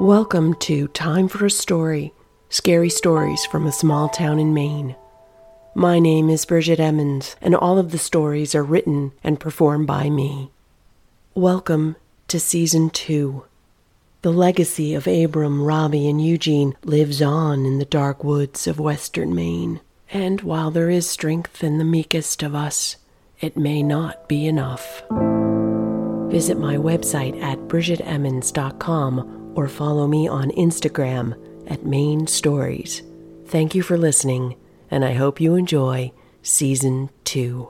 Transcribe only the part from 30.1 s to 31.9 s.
on Instagram at